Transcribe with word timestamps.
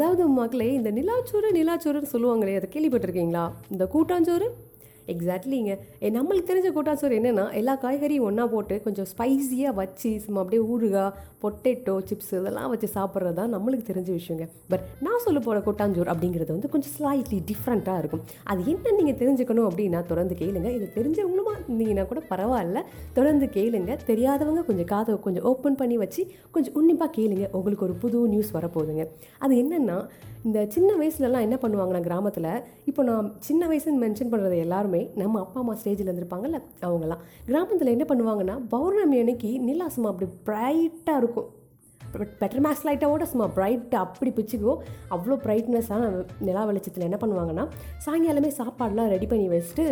அதாவது 0.00 0.26
மக்களே 0.28 0.66
இந்த 0.72 0.90
நிலாச்சோறு 0.90 1.48
நிலாச்சோறுன்னு 1.52 2.10
சொல்லுவாங்களே 2.12 2.54
அதை 2.56 2.68
கேள்விப்பட்டிருக்கீங்களா? 2.74 3.50
இந்த 3.70 3.84
கூட்டாஞ்சோறு? 3.94 4.46
எக்ஸாக்ட்லிங்க 5.14 5.74
நம்மளுக்கு 6.18 6.50
தெரிஞ்ச 6.50 6.68
கூட்டாஞ்சோறு 6.76 7.18
என்னென்னா 7.20 7.46
எல்லா 7.60 7.74
காய்கறியும் 7.84 8.26
ஒன்றா 8.28 8.46
போட்டு 8.54 8.76
கொஞ்சம் 8.86 9.08
ஸ்பைஸியாக 9.12 9.74
வச்சு 9.80 10.12
சும்மா 10.24 10.40
அப்படியே 10.44 10.62
ஊறுகாய் 10.72 11.12
பொட்டேட்டோ 11.42 11.94
சிப்ஸ் 12.08 12.32
இதெல்லாம் 12.38 12.70
வச்சு 12.72 12.88
சாப்பிட்றது 12.96 13.36
தான் 13.40 13.52
நம்மளுக்கு 13.54 13.84
தெரிஞ்ச 13.90 14.10
விஷயங்க. 14.18 14.46
பட் 14.72 14.84
நான் 15.06 15.22
சொல்ல 15.26 15.38
போகிற 15.46 15.60
கூட்டாஞ்சோறு 15.66 16.10
அப்படிங்கிறது 16.14 16.52
வந்து 16.56 16.70
கொஞ்சம் 16.74 16.92
ஸ்லைட்லி 16.96 17.38
டிஃப்ரெண்ட்டாக 17.50 18.02
இருக்கும். 18.02 18.22
அது 18.52 18.60
என்ன 18.72 18.92
நீங்கள் 18.98 19.18
தெரிஞ்சுக்கணும் 19.22 19.68
அப்படின்னா 19.70 20.00
தொடர்ந்து 20.10 20.36
கேளுங்க. 20.42 20.70
இது 20.78 20.88
தெரிஞ்சவங்களுமா 20.98 21.54
இருந்தீங்கன்னா 21.60 22.06
கூட 22.12 22.22
பரவாயில்ல. 22.32 22.80
தொடர்ந்து 23.18 23.48
கேளுங்க. 23.58 23.98
தெரியாதவங்க 24.10 24.64
கொஞ்சம் 24.70 24.90
காதை 24.94 25.16
கொஞ்சம் 25.28 25.46
ஓப்பன் 25.52 25.78
பண்ணி 25.82 25.98
வச்சு 26.04 26.24
கொஞ்சம் 26.56 26.76
உன்னிப்பாக 26.80 27.10
கேளுங்க. 27.18 27.46
உங்களுக்கு 27.58 27.86
ஒரு 27.88 27.96
புது 28.04 28.20
நியூஸ் 28.34 28.52
வரப்போகுதுங்க. 28.58 29.06
அது 29.44 29.54
என்னென்னா 29.62 29.98
இந்த 30.48 30.58
சின்ன 30.74 30.90
வயசுலலாம் 30.98 31.44
என்ன 31.46 31.56
பண்ணுவாங்கன்னா 31.62 32.02
கிராமத்தில் 32.06 32.52
இப்போ 32.90 33.02
நான் 33.08 33.26
சின்ன 33.48 33.62
வயசுன்னு 33.70 34.02
மென்ஷன் 34.04 34.30
பண்ணுறது 34.32 34.56
எல்லாருமே 34.66 34.99
நம்ம 35.14 35.40
அப்பா 35.40 35.60
அம்மா 35.60 35.74
ஸ்டேஜில் 35.74 36.10
இருந்திருப்பாங்கல்ல 36.10 36.58
அவங்களாம் 36.82 37.22
கிராமத்தில் 37.46 37.94
என்ன 37.96 38.04
பண்ணுவாங்கன்னா 38.08 38.56
பௌர்ணமி 38.68 39.18
அன்னைக்கு 39.18 39.50
நிலா 39.60 39.88
அப்படி 40.02 40.28
ப்ரைட்டாக 40.48 41.20
இருக்கும். 41.22 41.48
பெட்டர் 42.40 42.60
மேக்ஸ் 42.60 42.84
லைட்டோட 42.86 43.24
சும்மா 43.24 43.46
ப்ரைட் 43.56 43.94
அப்படி 43.94 44.30
பிச்சுக்கும் 44.30 44.78
அவ்வளோ 45.10 45.34
ப்ரைட்னஸ்ஸாக 45.44 46.06
நிலா 46.40 46.62
வெளிச்சத்தில் 46.64 47.04
என்ன 47.04 47.18
பண்ணுவாங்கன்னா 47.20 47.64
சாயங்காலமே 48.06 48.50
சாப்பாடெலாம் 48.58 49.10
ரெடி 49.10 49.26
பண்ணி 49.26 49.46
வச்சுட்டு 49.48 49.84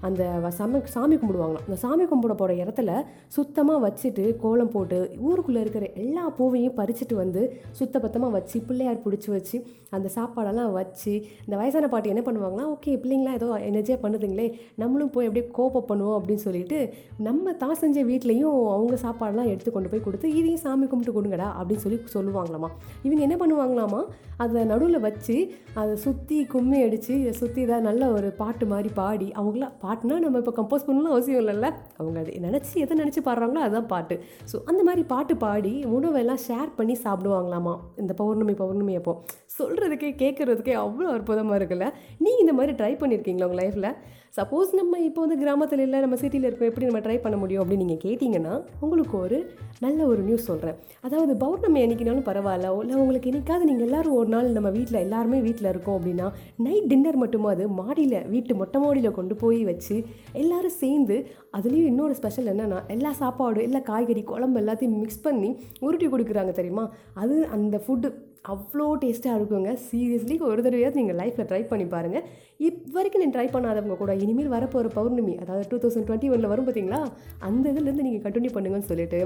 அந்த 0.00 0.22
சாமி 0.50 0.78
சாமி 0.86 1.16
கும்பிடுவாங்களாம். 1.16 1.64
அந்த 1.64 1.76
சாமி 1.76 2.04
கும்பிட 2.04 2.34
போகிற 2.34 2.54
இடத்துல 2.64 2.90
சுத்தமாக 3.28 3.82
வச்சுட்டு 3.86 4.36
கோலம் 4.36 4.72
போட்டு 4.72 4.98
ஊருக்குள்ளே 5.20 5.60
இருக்கிற 5.60 5.84
எல்லா 5.96 6.24
பூவையும் 6.38 6.76
பறிச்சுட்டு 6.76 7.14
வந்து 7.14 7.42
சுத்தபத்தமாக 7.72 8.32
வச்சு 8.32 8.58
பிள்ளையார் 8.60 9.04
பிடிச்சி 9.04 9.30
வச்சு 9.30 9.58
அந்த 9.90 10.08
சாப்பாடெல்லாம் 10.16 10.72
வச்சு 10.72 11.12
இந்த 11.46 11.56
வயசான 11.56 11.88
பாட்டி 11.88 12.08
என்ன 12.08 12.22
பண்ணுவாங்கன்னா 12.26 12.66
ஓகே 12.70 12.94
பிள்ளைங்களாம் 13.02 13.34
ஏதோ 13.34 13.48
எனர்ஜியாக 13.68 14.00
பண்ணுதுங்களே 14.02 14.48
நம்மளும் 14.76 15.10
போய் 15.10 15.26
அப்படியே 15.26 15.46
கோப்பம் 15.58 15.88
பண்ணுவோம் 15.88 16.16
அப்படின்னு 16.18 16.44
சொல்லிட்டு 16.44 16.80
நம்ம 17.18 17.52
தான் 17.52 17.78
செஞ்ச 17.80 17.98
வீட்லேயும் 18.04 18.58
அவங்க 18.72 18.96
சாப்பாடெல்லாம் 19.02 19.52
எடுத்து 19.52 19.72
கொண்டு 19.72 19.88
போய் 19.88 20.00
கொடுத்து 20.00 20.28
இதையும் 20.34 20.62
சாமி 20.62 20.86
கும்பிட்டு 20.86 21.16
கொடுங்கடா 21.16 21.47
அப்படின்னு 21.58 21.84
சொல்லி 21.84 21.98
சொல்லுவாங்களாமா. 22.16 22.70
இவங்க 23.06 23.20
என்ன 23.26 23.36
பண்ணுவாங்களாமா 23.42 24.00
அதை 24.44 24.60
நடுவில் 24.72 24.98
வச்சு 25.06 25.36
அதை 25.80 25.94
சுற்றி 26.04 26.36
கும்மி 26.52 26.78
அடித்து 26.86 27.12
இதை 27.22 27.32
சுற்றி 27.40 27.60
இதாக 27.64 27.86
நல்ல 27.88 28.02
ஒரு 28.16 28.28
பாட்டு 28.40 28.64
மாதிரி 28.72 28.90
பாடி 29.00 29.28
அவங்கள 29.40 29.66
பாட்டுனா 29.84 30.18
நம்ம 30.24 30.42
இப்போ 30.42 30.54
கம்போஸ் 30.58 30.86
பண்ணலாம் 30.88 31.14
அவசியம் 31.14 31.40
இல்லைல்ல. 31.42 31.70
அவங்க 32.00 32.18
அதை 32.24 32.34
நினச்சி 32.46 32.74
எதை 32.84 32.96
நினச்சி 33.02 33.22
பாடுறாங்களோ 33.28 33.62
அதுதான் 33.66 33.90
பாட்டு. 33.94 34.16
ஸோ 34.52 34.58
அந்த 34.72 34.82
மாதிரி 34.88 35.04
பாட்டு 35.14 35.36
பாடி 35.46 35.74
உணவெல்லாம் 35.96 36.42
ஷேர் 36.48 36.70
பண்ணி 36.78 36.96
சாப்பிடுவாங்களாமா 37.06 37.74
இந்த 38.02 38.14
பௌர்ணமி 38.22 38.56
பௌர்ணமி 38.62 38.96
அப்போ. 39.00 39.14
சொல்கிறதுக்கே 39.58 40.10
கேட்குறதுக்கே 40.22 40.74
அவ்வளோ 40.84 41.08
அற்புதமாக 41.16 41.58
இருக்குல்ல. 41.60 41.86
நீங்கள் 42.24 42.42
இந்த 42.44 42.52
மாதிரி 42.58 42.72
ட்ரை 42.80 42.92
பண்ணியிருக்கீங்களா 43.00 43.48
உங்கள் 43.50 43.62
லைஃப்பில் 43.62 43.90
சப்போஸ் 44.36 44.74
நம்ம 44.74 44.98
இப்போ 44.98 45.20
வந்து 45.20 45.38
கிராமத்தில் 45.38 45.80
இல்லை 45.80 46.00
நம்ம 46.00 46.16
சிட்டியில் 46.16 46.44
இருக்கோம் 46.44 46.68
எப்படி 46.68 46.86
நம்ம 46.86 47.00
ட்ரை 47.00 47.20
பண்ண 47.20 47.36
முடியும் 47.36 47.64
அப்படின்னு 47.64 47.84
நீங்கள் 47.84 48.02
கேட்டிங்கன்னா 48.04 48.64
உங்களுக்கு 48.80 49.18
ஒரு 49.18 49.50
நல்ல 49.80 50.04
ஒரு 50.04 50.22
நியூஸ் 50.22 50.44
சொல்கிறேன் 50.44 50.76
அதாவது 51.00 51.36
பௌர்ணமி 51.36 51.84
அன்னைக்குனாலும் 51.84 52.28
பரவாயில்ல. 52.28 52.80
இல்லை 52.80 52.96
உங்களுக்கு 52.96 53.30
என்றைக்காவது 53.30 53.64
நீங்கள் 53.64 53.86
எல்லோரும் 53.86 54.14
ஒரு 54.14 54.28
நாள் 54.28 54.50
நம்ம 54.50 54.70
வீட்டில் 54.70 54.98
எல்லாருமே 54.98 55.40
வீட்டில் 55.40 55.68
இருக்கோம் 55.68 56.00
அப்படின்னா 56.00 56.30
நைட் 56.56 56.86
டின்னர் 56.86 57.20
மட்டுமாவது 57.26 57.66
மாடியில் 57.66 58.26
வீட்டு 58.28 58.54
மொட்டை 58.54 58.80
மாடியில் 58.80 59.10
கொண்டு 59.10 59.36
போய் 59.36 59.64
வச்சு 59.64 60.04
எல்லோரும் 60.32 60.78
சேர்ந்து 60.78 61.26
அதுலேயும் 61.58 61.90
இன்னொரு 61.92 62.14
ஸ்பெஷல் 62.14 62.46
என்னென்னா 62.46 62.86
எல்லா 62.86 63.12
சாப்பாடு 63.12 63.62
எல்லா 63.62 63.78
காய்கறி 63.78 64.22
குழம்பு 64.22 64.60
எல்லாத்தையும் 64.60 64.98
மிக்ஸ் 64.98 65.22
பண்ணி 65.22 65.60
உருட்டி 65.80 66.06
கொடுக்குறாங்க 66.06 66.52
தெரியுமா? 66.52 66.92
அது 67.14 67.46
அந்த 67.46 67.82
ஃபுட்டு 67.86 68.26
அவ்வளோ 68.54 68.86
டேஸ்ட்டாக 69.02 69.38
இருக்குங்க. 69.38 69.70
சீரியஸ்லி 69.88 70.36
ஒரு 70.50 70.60
தடவையாவது 70.66 71.00
நீங்கள் 71.00 71.18
லைஃப்பில் 71.20 71.48
ட்ரை 71.50 71.62
பண்ணி 71.70 71.86
பாருங்கள் 71.94 72.24
இப்போ 72.68 72.92
வரைக்கும் 72.96 73.22
நீங்கள் 73.22 73.36
ட்ரை 73.36 73.46
பண்ணாதவங்க 73.54 73.96
கூட 74.02 74.12
இனிமேல் 74.24 74.52
வரப்போகிற 74.54 74.88
பௌர்ணமி 74.94 75.34
அதாவது 75.42 75.64
டூ 75.70 75.78
தௌசண்ட் 75.82 76.06
டுவெண்ட்டி 76.08 76.30
ஒனில் 76.34 76.50
வரும் 76.52 76.66
பார்த்தீங்களா 76.68 77.00
அந்த 77.48 77.64
இதுலேருந்து 77.72 78.06
நீங்கள் 78.06 78.24
கண்டினியூ 78.26 78.52
பண்ணுங்கன்னு 78.54 78.88
சொல்லிட்டு 78.92 79.20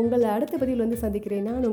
உங்களை 0.00 0.28
அடுத்த 0.36 0.54
பதிவில் 0.62 0.84
வந்து 0.84 0.98
சந்திக்கிறேன். 1.04 1.42
நான் 1.46 1.56
உங்கள் 1.58 1.66